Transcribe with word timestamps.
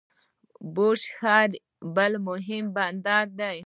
بوشهر 0.75 1.49
بل 1.95 2.13
مهم 2.27 2.65
بندر 2.75 3.25
دی. 3.39 3.59